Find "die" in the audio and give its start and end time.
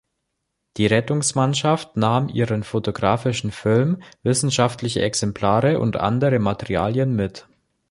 0.77-0.87